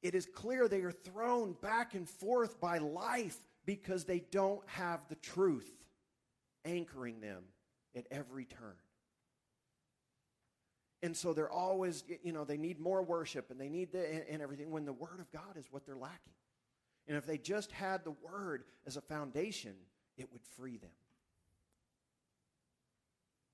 [0.00, 5.00] it is clear they are thrown back and forth by life because they don't have
[5.08, 5.72] the truth
[6.64, 7.42] anchoring them
[7.96, 8.76] at every turn.
[11.02, 14.42] And so they're always, you know, they need more worship and they need the, and,
[14.42, 16.34] everything when the Word of God is what they're lacking.
[17.06, 19.74] And if they just had the Word as a foundation,
[20.16, 20.90] it would free them.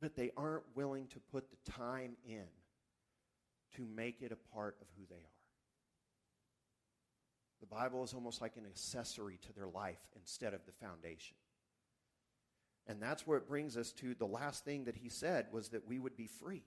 [0.00, 2.46] But they aren't willing to put the time in
[3.76, 5.34] to make it a part of who they are.
[7.60, 11.36] The Bible is almost like an accessory to their life instead of the foundation.
[12.86, 15.86] And that's where it brings us to the last thing that he said was that
[15.86, 16.62] we would be free.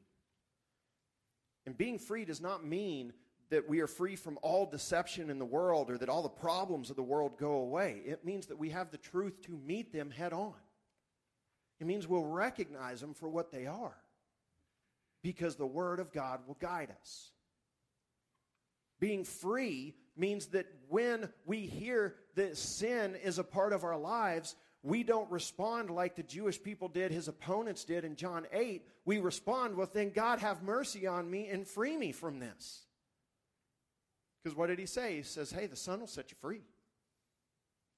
[1.67, 3.11] And being free does not mean
[3.49, 6.89] that we are free from all deception in the world or that all the problems
[6.89, 8.01] of the world go away.
[8.05, 10.53] It means that we have the truth to meet them head on.
[11.81, 13.97] It means we'll recognize them for what they are
[15.21, 17.31] because the Word of God will guide us.
[19.01, 24.55] Being free means that when we hear that sin is a part of our lives,
[24.83, 28.85] we don't respond like the Jewish people did, his opponents did in John 8.
[29.05, 32.83] We respond, well, then God have mercy on me and free me from this.
[34.43, 35.17] Because what did he say?
[35.17, 36.61] He says, hey, the Son will set you free.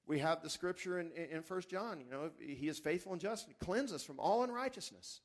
[0.06, 3.46] We have the scripture in, in 1 John, you know, he is faithful and just,
[3.60, 5.20] cleanse us from all unrighteousness.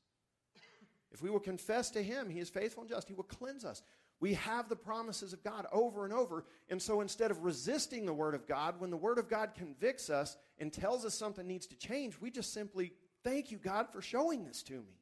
[1.10, 3.82] If we will confess to him, he is faithful and just, he will cleanse us.
[4.20, 6.44] We have the promises of God over and over.
[6.70, 10.08] And so instead of resisting the Word of God, when the Word of God convicts
[10.08, 12.92] us and tells us something needs to change, we just simply
[13.24, 14.96] thank you, God, for showing this to me.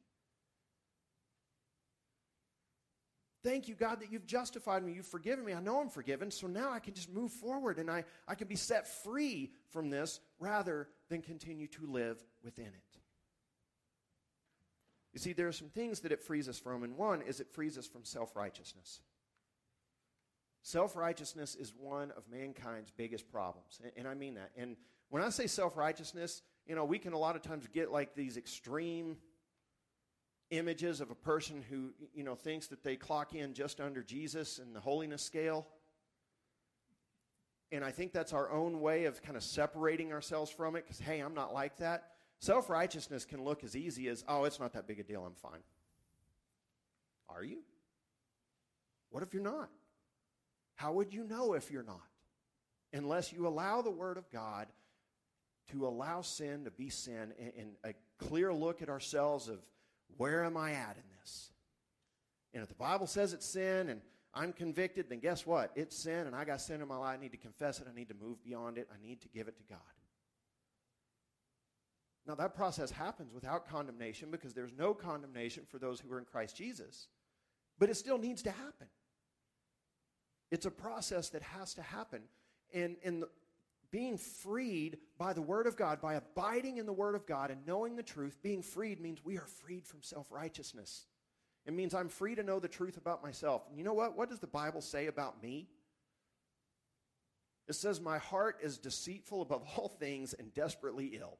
[3.45, 4.93] Thank you, God, that you've justified me.
[4.93, 5.53] You've forgiven me.
[5.53, 6.31] I know I'm forgiven.
[6.31, 9.91] So now I can just move forward and I, I can be set free from
[9.91, 12.99] this rather than continue to live within it.
[15.15, 17.47] You see, there are some things that it frees us from, and one is it
[17.49, 18.99] frees us from self righteousness.
[20.61, 24.51] Self righteousness is one of mankind's biggest problems, and, and I mean that.
[24.57, 24.75] And
[25.09, 28.13] when I say self righteousness, you know, we can a lot of times get like
[28.13, 29.15] these extreme
[30.49, 34.59] images of a person who, you know, thinks that they clock in just under Jesus
[34.59, 35.65] in the holiness scale.
[37.71, 40.99] And I think that's our own way of kind of separating ourselves from it because,
[40.99, 42.14] hey, I'm not like that.
[42.45, 45.33] Self righteousness can look as easy as, oh, it's not that big a deal, I'm
[45.33, 45.63] fine.
[47.27, 47.63] Are you?
[49.09, 49.71] What if you're not?
[50.75, 52.05] How would you know if you're not?
[52.93, 54.67] Unless you allow the Word of God
[55.71, 59.57] to allow sin to be sin and, and a clear look at ourselves of
[60.17, 61.49] where am I at in this?
[62.53, 64.01] And if the Bible says it's sin and
[64.35, 65.71] I'm convicted, then guess what?
[65.73, 67.17] It's sin and I got sin in my life.
[67.17, 67.87] I need to confess it.
[67.91, 68.87] I need to move beyond it.
[68.93, 69.79] I need to give it to God.
[72.27, 76.25] Now, that process happens without condemnation because there's no condemnation for those who are in
[76.25, 77.07] Christ Jesus,
[77.77, 78.87] but it still needs to happen.
[80.51, 82.21] It's a process that has to happen.
[82.73, 83.29] And, and the,
[83.91, 87.65] being freed by the Word of God, by abiding in the Word of God and
[87.65, 91.05] knowing the truth, being freed means we are freed from self righteousness.
[91.65, 93.63] It means I'm free to know the truth about myself.
[93.69, 94.17] And you know what?
[94.17, 95.67] What does the Bible say about me?
[97.67, 101.37] It says, My heart is deceitful above all things and desperately ill.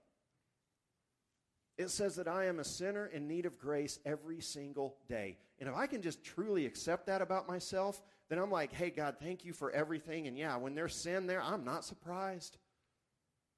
[1.77, 5.37] It says that I am a sinner in need of grace every single day.
[5.59, 9.17] And if I can just truly accept that about myself, then I'm like, hey, God,
[9.19, 10.27] thank you for everything.
[10.27, 12.57] And yeah, when there's sin there, I'm not surprised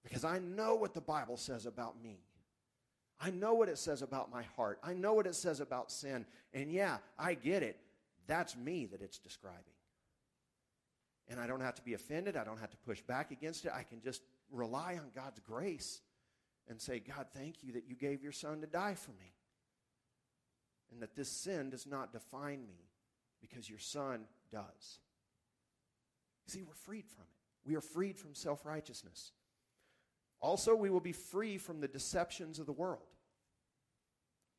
[0.04, 2.20] because I know what the Bible says about me.
[3.20, 4.80] I know what it says about my heart.
[4.84, 6.26] I know what it says about sin.
[6.54, 7.80] And yeah, I get it.
[8.28, 9.62] That's me that it's describing.
[11.30, 12.38] And I don't have to be offended.
[12.38, 13.72] I don't have to push back against it.
[13.76, 16.02] I can just rely on God's grace
[16.70, 19.34] and say, God, thank you that you gave your son to die for me.
[20.92, 22.90] And that this sin does not define me
[23.42, 25.00] because your son does.
[26.48, 27.68] See, we're freed from it.
[27.68, 29.32] We are freed from self righteousness.
[30.40, 33.02] Also, we will be free from the deceptions of the world.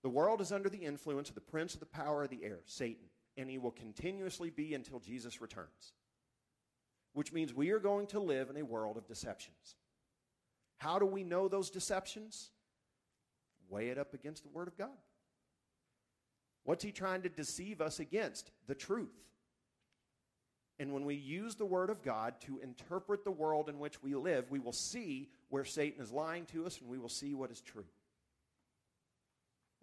[0.02, 2.61] The world is under the influence of the prince of the power of the air,
[2.66, 3.06] Satan,
[3.36, 5.94] and he will continuously be until Jesus returns.
[7.14, 9.76] Which means we are going to live in a world of deceptions.
[10.78, 12.50] How do we know those deceptions?
[13.68, 14.88] Weigh it up against the Word of God.
[16.64, 18.50] What's he trying to deceive us against?
[18.66, 19.14] The truth.
[20.78, 24.14] And when we use the Word of God to interpret the world in which we
[24.14, 27.50] live, we will see where Satan is lying to us and we will see what
[27.50, 27.86] is true.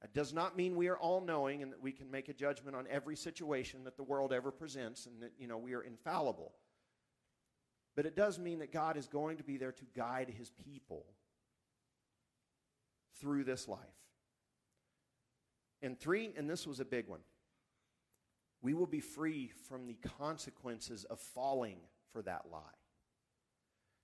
[0.02, 2.76] That does not mean we are all knowing and that we can make a judgment
[2.76, 6.54] on every situation that the world ever presents and that, you know, we are infallible.
[7.96, 11.06] But it does mean that God is going to be there to guide his people
[13.22, 13.80] through this life.
[15.82, 17.22] And three, and this was a big one,
[18.62, 21.78] we will be free from the consequences of falling
[22.12, 22.60] for that lie.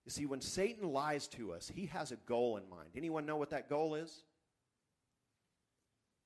[0.05, 2.91] You see, when Satan lies to us, he has a goal in mind.
[2.95, 4.23] Anyone know what that goal is?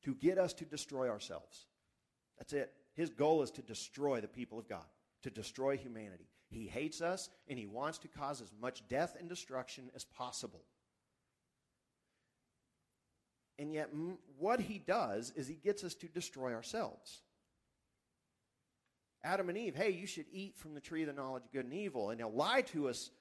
[0.03, 1.65] To get us to destroy ourselves.
[2.37, 2.71] That's it.
[2.93, 4.85] His goal is to destroy the people of God,
[5.23, 6.29] to destroy humanity.
[6.49, 10.63] He hates us and he wants to cause as much death and destruction as possible.
[13.57, 13.89] And yet,
[14.37, 17.21] what he does is he gets us to destroy ourselves.
[19.23, 21.65] Adam and Eve, hey, you should eat from the tree of the knowledge of good
[21.65, 22.09] and evil.
[22.09, 23.11] And he'll lie to us,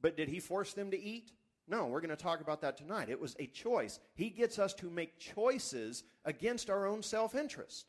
[0.00, 1.32] but did he force them to eat?
[1.66, 3.08] No, we're going to talk about that tonight.
[3.08, 3.98] It was a choice.
[4.14, 7.86] He gets us to make choices against our own self interest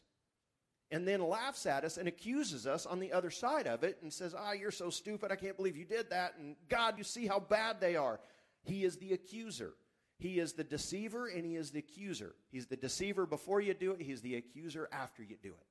[0.96, 4.14] and then laughs at us and accuses us on the other side of it and
[4.14, 5.30] says, Ah, you're so stupid.
[5.30, 6.36] I can't believe you did that.
[6.40, 8.22] And God, you see how bad they are.
[8.64, 9.74] He is the accuser.
[10.20, 12.34] He is the deceiver and he is the accuser.
[12.50, 15.68] He's the deceiver before you do it, he's the accuser after you do it.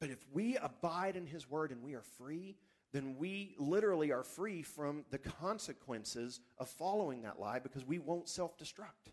[0.00, 2.56] But if we abide in his word and we are free,
[2.92, 8.28] then we literally are free from the consequences of following that lie because we won't
[8.28, 9.12] self destruct.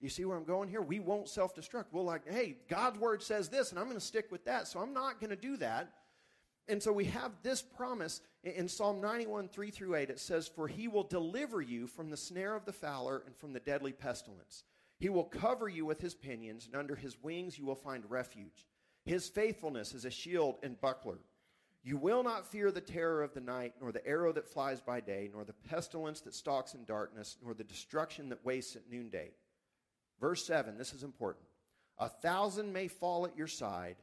[0.00, 0.82] You see where I'm going here?
[0.82, 1.86] We won't self destruct.
[1.92, 4.80] We'll like, hey, God's word says this, and I'm going to stick with that, so
[4.80, 5.92] I'm not going to do that.
[6.68, 10.10] And so we have this promise in Psalm 91, 3 through 8.
[10.10, 13.52] It says, For he will deliver you from the snare of the fowler and from
[13.52, 14.64] the deadly pestilence.
[14.98, 18.66] He will cover you with his pinions, and under his wings you will find refuge.
[19.04, 21.18] His faithfulness is a shield and buckler.
[21.84, 25.00] You will not fear the terror of the night, nor the arrow that flies by
[25.00, 29.30] day, nor the pestilence that stalks in darkness, nor the destruction that wastes at noonday.
[30.20, 31.46] Verse 7, this is important.
[31.98, 33.96] A thousand may fall at your side,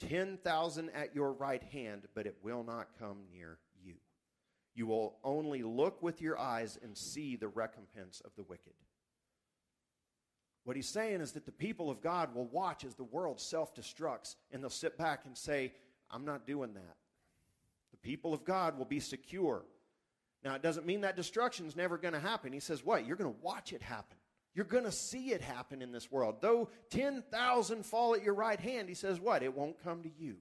[0.00, 3.94] 10,000 at your right hand, but it will not come near you.
[4.74, 8.72] You will only look with your eyes and see the recompense of the wicked.
[10.64, 13.74] What he's saying is that the people of God will watch as the world self
[13.74, 15.72] destructs, and they'll sit back and say,
[16.10, 16.96] I'm not doing that.
[17.90, 19.64] The people of God will be secure.
[20.42, 22.52] Now, it doesn't mean that destruction is never going to happen.
[22.52, 23.06] He says, What?
[23.06, 24.16] You're going to watch it happen.
[24.54, 26.36] You're going to see it happen in this world.
[26.40, 29.42] Though 10,000 fall at your right hand, he says, What?
[29.42, 30.36] It won't come to you.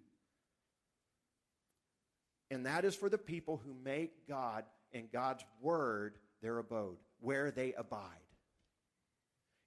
[2.51, 7.49] And that is for the people who make God and God's word their abode, where
[7.49, 8.01] they abide.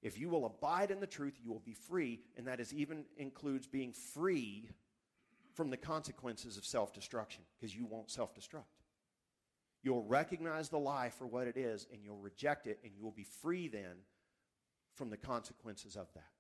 [0.02, 3.04] If you will abide in the truth, you will be free, and that is even
[3.16, 4.70] includes being free
[5.54, 8.64] from the consequences of self destruction, because you won't self destruct.
[9.82, 13.10] You'll recognize the lie for what it is, and you'll reject it, and you will
[13.10, 13.96] be free then
[14.96, 16.30] from the consequences of that.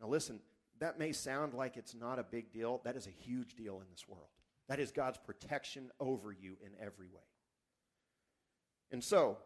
[0.00, 0.40] Now, listen,
[0.78, 2.80] that may sound like it's not a big deal.
[2.84, 4.28] That is a huge deal in this world.
[4.68, 7.22] That is God's protection over you in every way.
[8.90, 9.38] And so,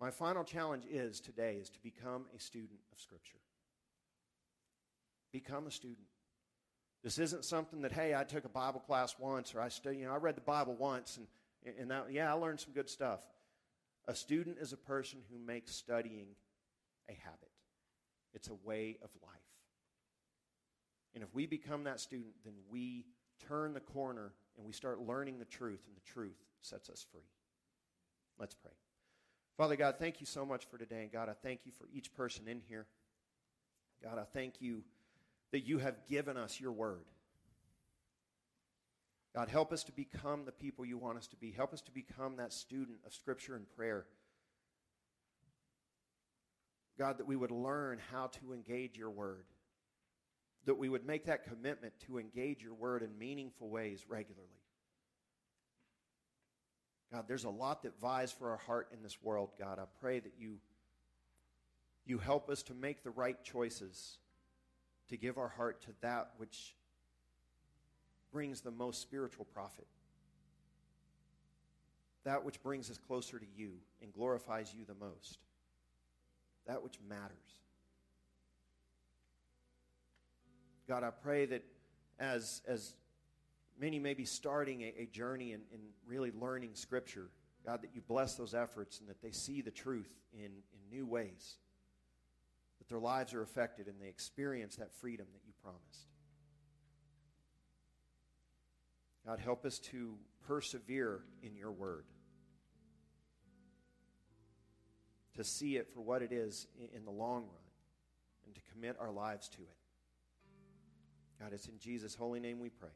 [0.00, 3.38] my final challenge is today is to become a student of Scripture.
[5.32, 6.06] Become a student.
[7.02, 10.06] This isn't something that, hey, I took a Bible class once or I studied, you
[10.06, 11.26] know, I read the Bible once and,
[11.78, 13.20] and that, yeah, I learned some good stuff.
[14.06, 16.26] A student is a person who makes studying
[17.08, 17.50] a habit,
[18.32, 19.32] it's a way of life.
[21.14, 23.06] And if we become that student, then we
[23.48, 27.28] turn the corner and we start learning the truth, and the truth sets us free.
[28.38, 28.72] Let's pray.
[29.56, 31.02] Father God, thank you so much for today.
[31.02, 32.86] And God, I thank you for each person in here.
[34.02, 34.82] God, I thank you
[35.52, 37.04] that you have given us your word.
[39.34, 41.50] God, help us to become the people you want us to be.
[41.50, 44.06] Help us to become that student of Scripture and prayer.
[46.96, 49.46] God, that we would learn how to engage your word.
[50.66, 54.48] That we would make that commitment to engage your word in meaningful ways regularly.
[57.12, 59.80] God, there's a lot that vies for our heart in this world, God.
[59.80, 60.58] I pray that you,
[62.06, 64.18] you help us to make the right choices
[65.08, 66.76] to give our heart to that which
[68.34, 69.86] brings the most spiritual profit.
[72.24, 75.38] That which brings us closer to you and glorifies you the most.
[76.66, 77.60] That which matters.
[80.88, 81.62] God, I pray that
[82.18, 82.94] as, as
[83.78, 87.28] many may be starting a, a journey in, in really learning Scripture,
[87.64, 91.06] God, that you bless those efforts and that they see the truth in, in new
[91.06, 91.56] ways,
[92.78, 96.08] that their lives are affected and they experience that freedom that you promised.
[99.26, 100.16] God, help us to
[100.46, 102.04] persevere in your word,
[105.36, 107.64] to see it for what it is in the long run,
[108.46, 109.76] and to commit our lives to it.
[111.40, 112.90] God, it's in Jesus' holy name we pray.